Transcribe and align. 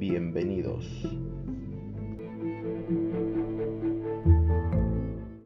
Bienvenidos. 0.00 0.86